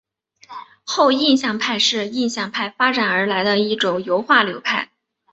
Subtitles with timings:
[0.83, 4.89] 后印象派是印象派发展而来的一种油画流派。